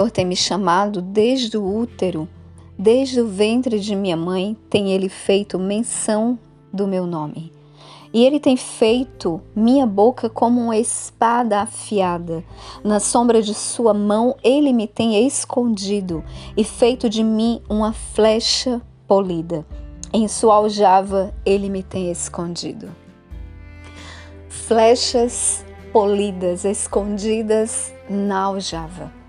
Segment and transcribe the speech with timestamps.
[0.00, 2.26] Senhor tem me chamado desde o útero,
[2.78, 6.38] desde o ventre de minha mãe, tem Ele feito menção
[6.72, 7.52] do meu nome.
[8.10, 12.42] E Ele tem feito minha boca como uma espada afiada.
[12.82, 16.24] Na sombra de Sua mão, Ele me tem escondido
[16.56, 19.66] e feito de mim uma flecha polida.
[20.14, 22.88] Em Sua aljava, Ele me tem escondido.
[24.48, 25.62] Flechas
[25.92, 29.19] polidas, escondidas na aljava.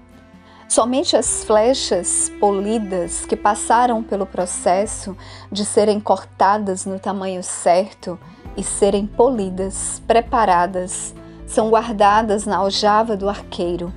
[0.72, 5.18] Somente as flechas polidas que passaram pelo processo
[5.52, 8.18] de serem cortadas no tamanho certo
[8.56, 11.14] e serem polidas, preparadas,
[11.46, 13.92] são guardadas na aljava do arqueiro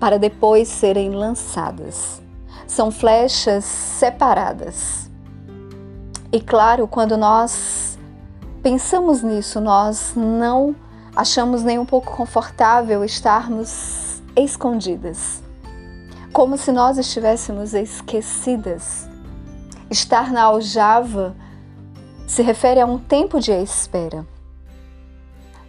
[0.00, 2.22] para depois serem lançadas.
[2.66, 5.10] São flechas separadas.
[6.32, 7.98] E claro, quando nós
[8.62, 10.74] pensamos nisso, nós não
[11.14, 15.43] achamos nem um pouco confortável estarmos escondidas,
[16.34, 19.08] como se nós estivéssemos esquecidas.
[19.88, 21.36] Estar na aljava
[22.26, 24.26] se refere a um tempo de espera.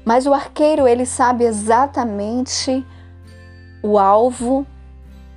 [0.03, 2.83] Mas o arqueiro, ele sabe exatamente
[3.83, 4.66] o alvo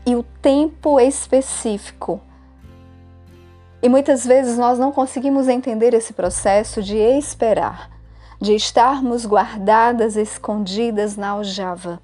[0.07, 2.23] e o tempo específico.
[3.83, 7.91] E muitas vezes nós não conseguimos entender esse processo de esperar
[8.41, 12.01] de estarmos guardadas, escondidas na aljava.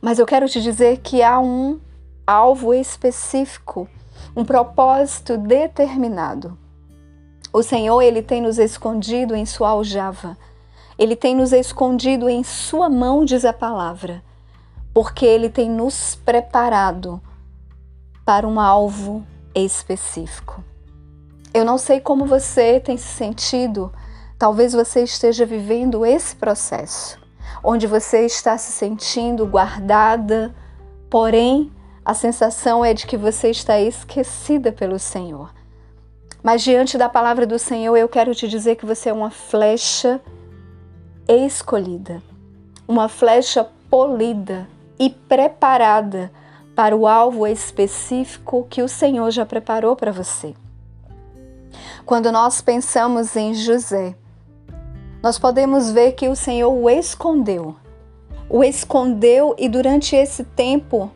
[0.00, 1.80] Mas eu quero te dizer que há um
[2.30, 3.88] alvo específico,
[4.36, 6.58] um propósito determinado.
[7.52, 10.36] O Senhor, ele tem nos escondido em sua aljava.
[10.98, 14.22] Ele tem nos escondido em sua mão, diz a palavra,
[14.92, 17.20] porque ele tem nos preparado
[18.24, 20.62] para um alvo específico.
[21.54, 23.90] Eu não sei como você tem se sentido
[24.38, 27.18] Talvez você esteja vivendo esse processo,
[27.62, 30.54] onde você está se sentindo guardada,
[31.10, 31.72] porém
[32.08, 35.52] a sensação é de que você está esquecida pelo Senhor.
[36.42, 40.18] Mas diante da palavra do Senhor, eu quero te dizer que você é uma flecha
[41.28, 42.22] escolhida,
[42.88, 44.66] uma flecha polida
[44.98, 46.32] e preparada
[46.74, 50.54] para o alvo específico que o Senhor já preparou para você.
[52.06, 54.14] Quando nós pensamos em José,
[55.22, 57.76] nós podemos ver que o Senhor o escondeu.
[58.48, 61.12] O escondeu e durante esse tempo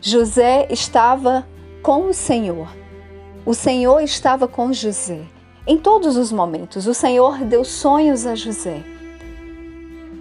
[0.00, 1.44] José estava
[1.82, 2.68] com o Senhor.
[3.44, 5.22] O Senhor estava com José.
[5.66, 8.84] Em todos os momentos, o Senhor deu sonhos a José.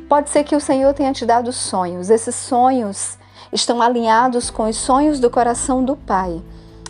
[0.09, 2.09] Pode ser que o Senhor tenha te dado sonhos.
[2.09, 3.19] Esses sonhos
[3.53, 6.41] estão alinhados com os sonhos do coração do Pai.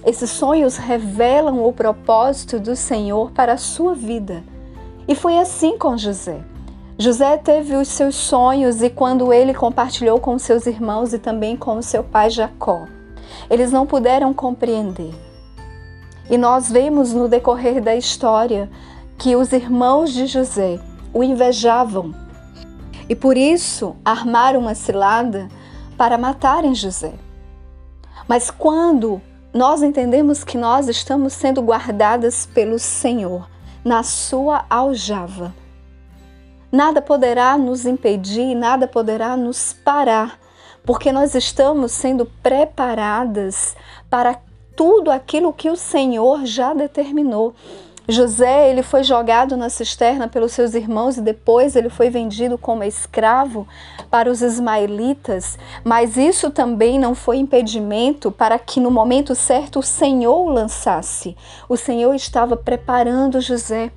[0.05, 4.45] Esses sonhos revelam o propósito do Senhor para a sua vida.
[5.09, 6.41] E foi assim com José.
[6.99, 11.79] José teve os seus sonhos e quando ele compartilhou com seus irmãos e também com
[11.79, 12.87] seu pai Jacó,
[13.51, 15.13] eles não puderam compreender.
[16.27, 18.67] E nós vemos no decorrer da história
[19.15, 20.79] que os irmãos de José
[21.13, 22.15] o invejavam
[23.07, 25.47] e por isso armaram uma cilada
[25.95, 27.13] para matarem José.
[28.27, 29.21] Mas quando
[29.53, 33.47] nós entendemos que nós estamos sendo guardadas pelo Senhor,
[33.85, 35.53] na sua aljava.
[36.71, 40.37] Nada poderá nos impedir, nada poderá nos parar,
[40.85, 43.75] porque nós estamos sendo preparadas
[44.09, 44.37] para
[44.75, 47.55] tudo aquilo que o Senhor já determinou.
[48.09, 52.83] José, ele foi jogado na cisterna pelos seus irmãos e depois ele foi vendido como
[52.83, 53.67] escravo
[54.09, 59.83] para os ismaelitas, mas isso também não foi impedimento para que no momento certo o
[59.83, 61.35] Senhor o lançasse.
[61.67, 63.91] O Senhor estava preparando José.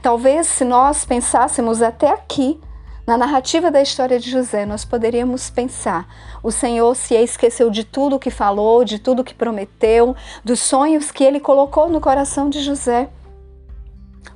[0.00, 2.60] Talvez se nós pensássemos até aqui,
[3.06, 6.06] na narrativa da história de José, nós poderíamos pensar:
[6.42, 11.24] o Senhor se esqueceu de tudo que falou, de tudo que prometeu, dos sonhos que
[11.24, 13.08] ele colocou no coração de José.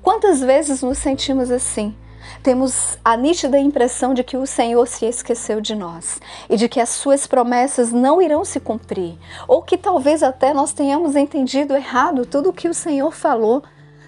[0.02, 1.94] Quantas vezes nos sentimos assim?
[2.42, 6.80] Temos a nítida impressão de que o Senhor se esqueceu de nós e de que
[6.80, 9.16] as suas promessas não irão se cumprir,
[9.46, 13.62] ou que talvez até nós tenhamos entendido errado tudo o que o Senhor falou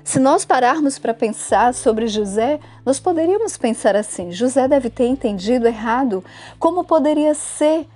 [0.08, 5.69] se nós pararmos para pensar sobre José, nós poderíamos pensar assim: José deve ter entendido
[5.69, 6.25] errado.
[6.58, 7.87] Como poderia ser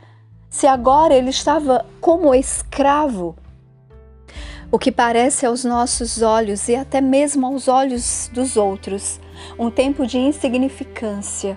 [0.51, 3.35] se agora ele estava como escravo?
[4.71, 9.19] O que parece aos nossos olhos e até mesmo aos olhos dos outros
[9.59, 11.57] um tempo de insignificância,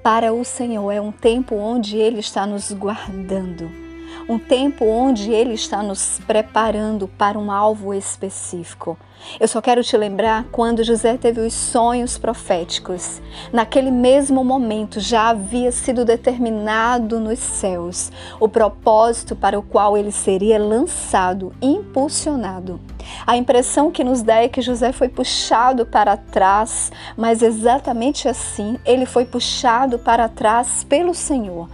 [0.00, 3.87] para o Senhor é um tempo onde Ele está nos guardando
[4.28, 8.98] um tempo onde Ele está nos preparando para um alvo específico.
[9.40, 13.20] Eu só quero te lembrar quando José teve os sonhos proféticos.
[13.52, 20.12] Naquele mesmo momento já havia sido determinado nos céus o propósito para o qual ele
[20.12, 22.78] seria lançado, impulsionado.
[23.26, 28.78] A impressão que nos dá é que José foi puxado para trás, mas exatamente assim,
[28.84, 31.68] ele foi puxado para trás pelo Senhor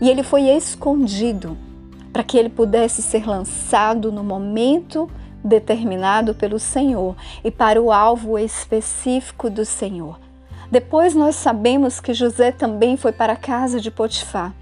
[0.00, 1.56] e ele foi escondido
[2.14, 5.10] para que ele pudesse ser lançado no momento
[5.42, 10.20] determinado pelo Senhor e para o alvo específico do Senhor.
[10.70, 14.54] Depois nós sabemos que José também foi para a casa de Potifar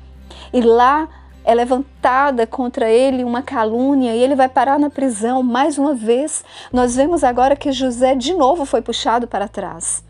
[0.50, 1.06] e lá
[1.44, 5.42] é levantada contra ele uma calúnia e ele vai parar na prisão.
[5.42, 10.02] Mais uma vez, nós vemos agora que José de novo foi puxado para trás.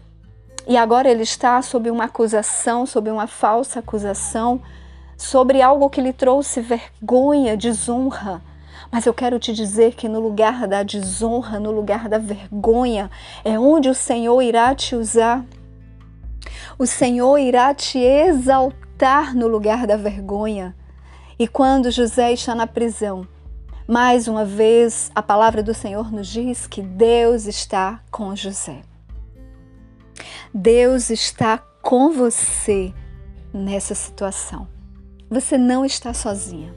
[0.69, 4.61] E agora ele está sob uma acusação, sob uma falsa acusação,
[5.23, 8.43] sobre algo que lhe trouxe vergonha, desonra.
[8.91, 13.09] Mas eu quero te dizer que no lugar da desonra, no lugar da vergonha,
[13.45, 15.45] é onde o Senhor irá te usar.
[16.77, 20.75] O Senhor irá te exaltar no lugar da vergonha.
[21.39, 23.27] E quando José está na prisão,
[23.87, 28.83] mais uma vez a palavra do Senhor nos diz que Deus está com José.
[30.53, 32.93] Deus está com você
[33.55, 34.72] nessa situação.
[35.33, 36.75] Você não está sozinha.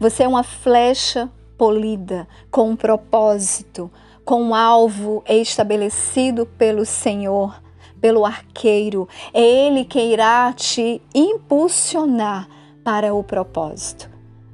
[0.00, 3.88] Você é uma flecha polida com um propósito,
[4.24, 7.62] com um alvo estabelecido pelo Senhor,
[8.00, 9.08] pelo arqueiro.
[9.32, 12.48] É Ele que irá te impulsionar
[12.82, 14.10] para o propósito.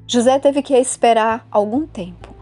[0.07, 2.35] José teve que esperar algum tempo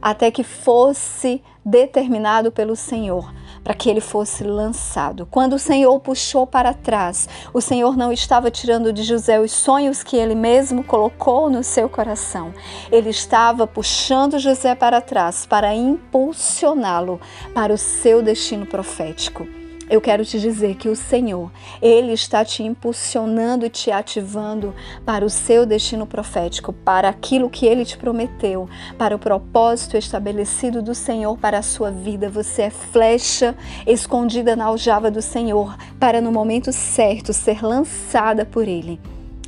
[0.00, 3.30] até que fosse determinado pelo Senhor
[3.62, 5.26] para que ele fosse lançado.
[5.30, 10.02] Quando o Senhor puxou para trás, o Senhor não estava tirando de José os sonhos
[10.02, 12.52] que ele mesmo colocou no seu coração.
[12.90, 17.20] Ele estava puxando José para trás para impulsioná-lo
[17.54, 19.61] para o seu destino profético
[19.92, 21.52] eu quero te dizer que o Senhor,
[21.82, 24.74] Ele está te impulsionando e te ativando
[25.04, 28.66] para o seu destino profético, para aquilo que Ele te prometeu,
[28.96, 32.30] para o propósito estabelecido do Senhor para a sua vida.
[32.30, 33.54] Você é flecha
[33.86, 38.98] escondida na aljava do Senhor, para no momento certo ser lançada por Ele.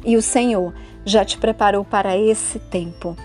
[0.05, 0.75] E o Senhor
[1.06, 3.17] já te preparou para esse tempo.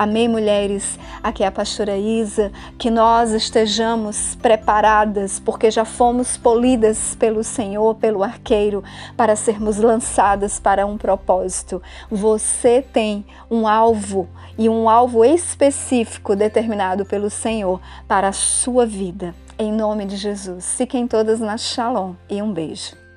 [0.00, 0.98] Amém, mulheres?
[1.22, 7.94] Aqui é a pastora Isa, que nós estejamos preparadas, porque já fomos polidas pelo Senhor,
[7.96, 8.82] pelo arqueiro,
[9.14, 11.82] para sermos lançadas para um propósito.
[12.10, 14.26] Você tem um alvo
[14.56, 19.34] e um alvo específico determinado pelo Senhor para a sua vida.
[19.58, 20.76] Em nome de Jesus.
[20.78, 23.09] Fiquem todas na Shalom e um beijo.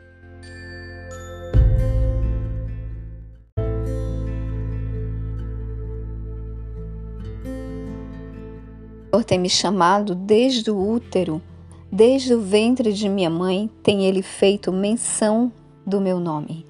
[9.14, 11.40] Senhor tem me chamado desde o útero,
[11.92, 15.52] desde o ventre de minha mãe, tem Ele feito menção
[15.86, 16.66] do meu nome.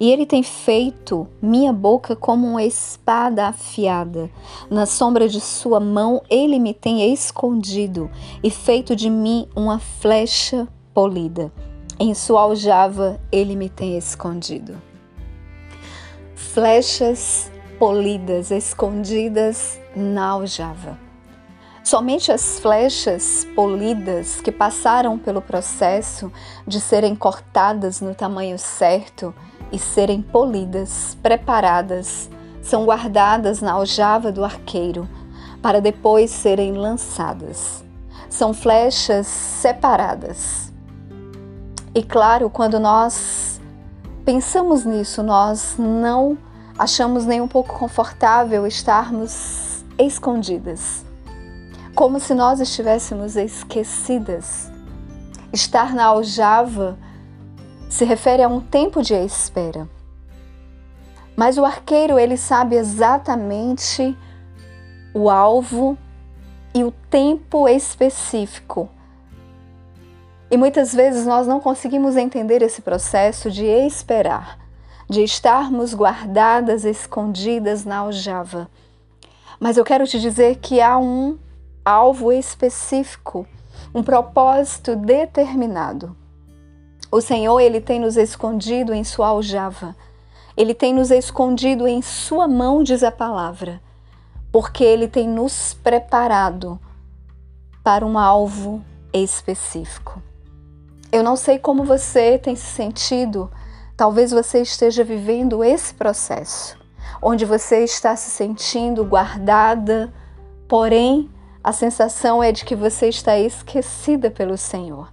[0.00, 4.28] E Ele tem feito minha boca como uma espada afiada.
[4.68, 8.10] Na sombra de Sua mão, Ele me tem escondido
[8.42, 11.52] e feito de mim uma flecha polida.
[12.00, 14.76] Em Sua aljava, Ele me tem escondido.
[16.34, 17.48] Flechas
[17.78, 21.05] polidas, escondidas na aljava.
[21.86, 26.32] Somente as flechas polidas que passaram pelo processo
[26.66, 29.32] de serem cortadas no tamanho certo
[29.70, 32.28] e serem polidas, preparadas,
[32.60, 35.08] são guardadas na aljava do arqueiro
[35.62, 37.84] para depois serem lançadas.
[38.28, 40.72] São flechas separadas.
[41.94, 43.60] E claro, quando nós
[44.24, 46.36] pensamos nisso, nós não
[46.76, 51.05] achamos nem um pouco confortável estarmos escondidas
[51.96, 54.70] como se nós estivéssemos esquecidas.
[55.50, 56.98] Estar na aljava
[57.88, 59.88] se refere a um tempo de espera.
[61.34, 64.14] Mas o arqueiro, ele sabe exatamente
[65.14, 65.96] o alvo
[66.74, 68.90] e o tempo específico.
[70.50, 74.58] E muitas vezes nós não conseguimos entender esse processo de esperar,
[75.08, 78.68] de estarmos guardadas, escondidas na aljava.
[79.58, 81.38] Mas eu quero te dizer que há um
[81.86, 83.46] alvo específico,
[83.94, 86.16] um propósito determinado.
[87.12, 89.94] O Senhor, ele tem nos escondido em sua aljava.
[90.56, 93.80] Ele tem nos escondido em sua mão, diz a palavra,
[94.50, 96.80] porque ele tem nos preparado
[97.84, 100.20] para um alvo específico.
[101.12, 103.48] Eu não sei como você tem se sentido,
[103.96, 106.76] talvez você esteja vivendo esse processo
[107.22, 110.12] onde você está se sentindo guardada,
[110.68, 111.30] porém
[111.66, 115.12] a sensação é de que você está esquecida pelo Senhor.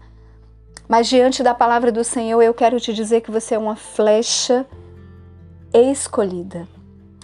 [0.88, 4.64] Mas diante da palavra do Senhor, eu quero te dizer que você é uma flecha
[5.74, 6.68] escolhida,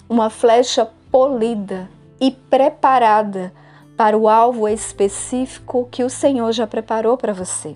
[0.10, 1.88] uma flecha polida
[2.20, 3.54] e preparada
[3.96, 7.76] para o alvo específico que o Senhor já preparou para você.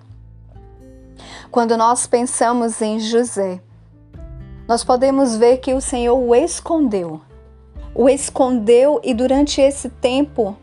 [1.51, 3.61] Quando nós pensamos em José,
[4.67, 7.21] nós podemos ver que o Senhor o escondeu.
[7.93, 10.57] O escondeu e durante esse tempo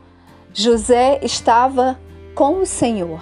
[0.52, 1.96] José estava
[2.34, 3.20] com o Senhor.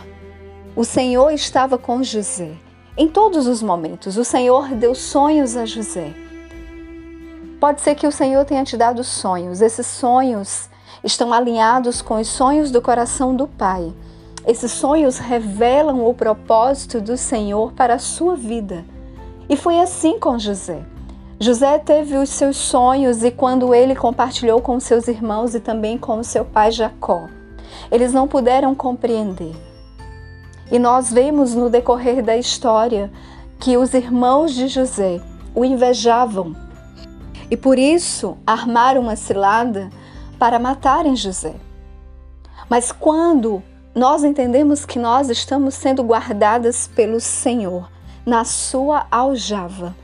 [0.74, 2.52] O Senhor estava com José.
[2.96, 6.14] Em todos os momentos, o Senhor deu sonhos a José.
[7.60, 9.60] Pode ser que o Senhor tenha te dado sonhos.
[9.60, 10.70] Esses sonhos
[11.04, 13.92] estão alinhados com os sonhos do coração do Pai.
[14.46, 18.86] Esses sonhos revelam o propósito do Senhor para a sua vida.
[19.50, 20.82] E foi assim com José.
[21.40, 26.20] José teve os seus sonhos e quando ele compartilhou com seus irmãos e também com
[26.24, 27.28] seu pai Jacó,
[27.92, 29.54] eles não puderam compreender.
[30.68, 33.08] E nós vemos no decorrer da história
[33.60, 35.20] que os irmãos de José
[35.54, 36.56] o invejavam
[37.48, 39.90] e por isso armaram uma cilada
[40.40, 41.54] para matarem José.
[42.68, 43.62] Mas quando
[43.94, 47.88] nós entendemos que nós estamos sendo guardadas pelo Senhor
[48.26, 49.94] na sua aljava,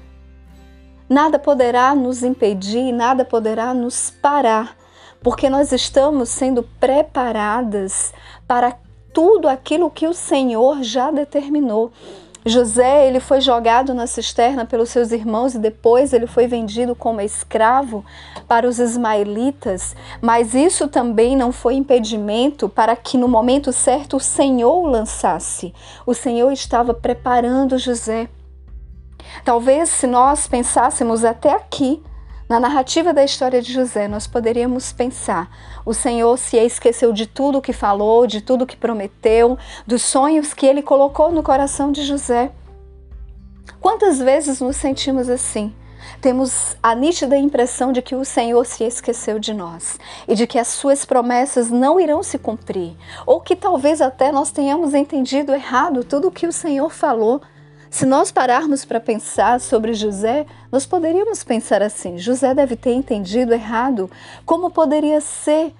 [1.15, 4.77] nada poderá nos impedir, nada poderá nos parar,
[5.23, 8.13] porque nós estamos sendo preparadas
[8.49, 8.77] para
[9.13, 11.93] tudo aquilo que o Senhor já determinou.
[12.45, 17.21] José, ele foi jogado na cisterna pelos seus irmãos e depois ele foi vendido como
[17.21, 18.05] escravo
[18.49, 24.21] para os ismaelitas, mas isso também não foi impedimento para que no momento certo o
[24.21, 25.73] Senhor o lançasse.
[26.05, 28.29] O Senhor estava preparando José.
[29.43, 32.03] Talvez se nós pensássemos até aqui,
[32.49, 35.51] na narrativa da história de José, nós poderíamos pensar:
[35.85, 40.67] o Senhor se esqueceu de tudo que falou, de tudo que prometeu, dos sonhos que
[40.67, 42.53] ele colocou no coração de José.
[43.81, 45.75] Quantas vezes nos sentimos assim?
[46.21, 49.99] Temos a nítida impressão de que o Senhor se esqueceu de nós
[50.29, 52.95] e de que as suas promessas não irão se cumprir,
[53.27, 57.41] ou que talvez até nós tenhamos entendido errado tudo o que o Senhor falou
[57.95, 63.55] se nós pararmos para pensar sobre José, nós poderíamos pensar assim: José deve ter entendido
[63.55, 64.11] errado.
[64.45, 65.73] Como poderia ser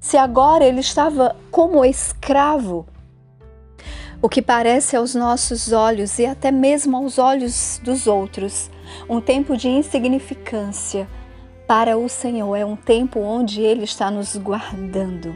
[0.00, 2.84] se agora ele estava como escravo?
[4.20, 8.68] O que parece aos nossos olhos e até mesmo aos olhos dos outros
[9.08, 11.06] um tempo de insignificância,
[11.68, 15.32] para o Senhor é um tempo onde Ele está nos guardando,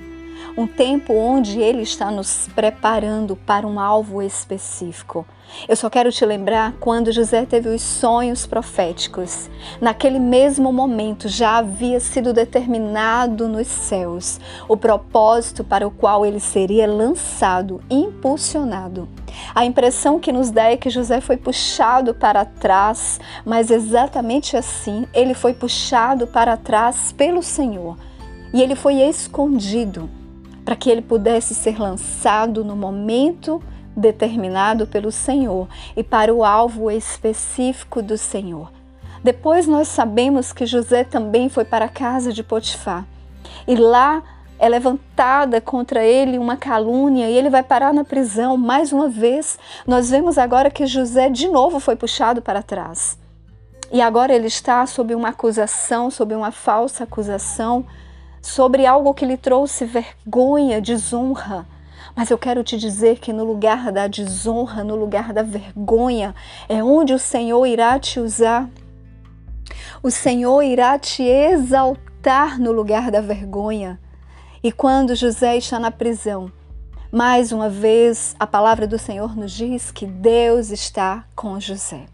[0.57, 5.27] um tempo onde Ele está nos preparando para um alvo específico.
[5.69, 9.49] Eu só quero te lembrar quando José teve os sonhos proféticos.
[9.81, 16.41] Naquele mesmo momento já havia sido determinado nos céus o propósito para o qual ele
[16.41, 19.09] seria lançado, impulsionado.
[19.55, 25.07] A impressão que nos dá é que José foi puxado para trás, mas exatamente assim,
[25.13, 27.97] ele foi puxado para trás pelo Senhor
[28.53, 30.09] e ele foi escondido
[30.67, 33.63] para que ele pudesse ser lançado no momento
[33.97, 38.73] determinado pelo Senhor e para o alvo específico do Senhor.
[39.23, 43.07] Depois nós sabemos que José também foi para a casa de Potifar
[43.67, 44.25] e lá
[44.59, 48.57] é levantada contra ele uma calúnia e ele vai parar na prisão.
[48.57, 53.17] Mais uma vez, nós vemos agora que José de novo foi puxado para trás.
[53.93, 57.87] E agora ele está sob uma acusação, sob uma falsa acusação,
[58.47, 61.67] sobre algo que lhe trouxe vergonha, desonra.
[62.15, 66.33] Mas eu quero te dizer que no lugar da desonra, no lugar da vergonha,
[66.69, 68.71] é onde o Senhor irá te usar.
[70.01, 74.01] O Senhor irá te exaltar no lugar da vergonha.
[74.63, 76.51] E quando José está na prisão,
[77.11, 82.07] mais uma vez a palavra do Senhor nos diz que Deus está com José.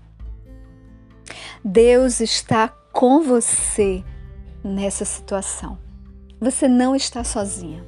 [1.63, 4.03] Deus está com você
[4.65, 5.92] nessa situação.
[6.43, 7.85] Você não está sozinha.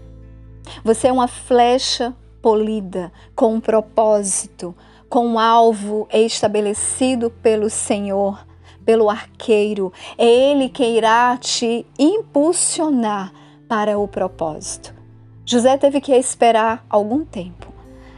[0.84, 4.73] Você é uma flecha polida com um propósito,
[5.08, 8.46] com um alvo estabelecido pelo Senhor,
[8.84, 9.92] pelo arqueiro.
[10.16, 13.32] É Ele que irá te impulsionar
[13.66, 14.94] para o propósito.
[15.44, 17.73] José teve que esperar algum tempo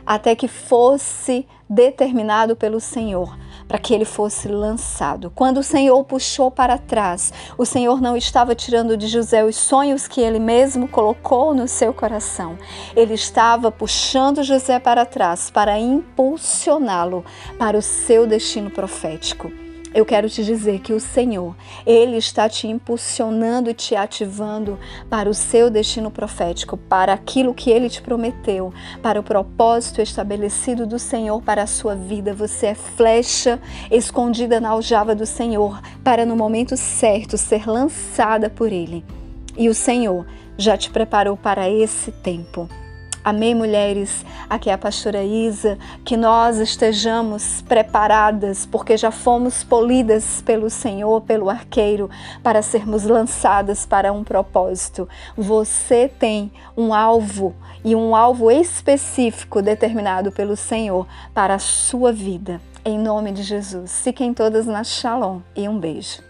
[0.04, 3.34] até que fosse determinado pelo Senhor
[3.68, 5.30] para que ele fosse lançado.
[5.34, 10.06] Quando o Senhor puxou para trás, o Senhor não estava tirando de José os sonhos
[10.06, 12.58] que ele mesmo colocou no seu coração.
[12.94, 17.24] Ele estava puxando José para trás para impulsioná-lo
[17.58, 19.65] para o seu destino profético.
[19.96, 25.26] Eu quero te dizer que o Senhor, Ele está te impulsionando e te ativando para
[25.26, 30.98] o seu destino profético, para aquilo que Ele te prometeu, para o propósito estabelecido do
[30.98, 32.34] Senhor para a sua vida.
[32.34, 33.58] Você é flecha
[33.90, 39.02] escondida na aljava do Senhor, para no momento certo ser lançada por Ele.
[39.56, 40.26] E o Senhor
[40.58, 42.68] já te preparou para esse tempo.
[43.26, 44.24] Amém, mulheres?
[44.48, 51.20] Aqui é a pastora Isa, que nós estejamos preparadas, porque já fomos polidas pelo Senhor,
[51.22, 52.08] pelo arqueiro,
[52.40, 55.08] para sermos lançadas para um propósito.
[55.36, 57.52] Você tem um alvo
[57.84, 61.04] e um alvo específico determinado pelo Senhor
[61.34, 62.60] para a sua vida.
[62.84, 64.02] Em nome de Jesus.
[64.04, 66.25] Fiquem todas na Shalom e um beijo.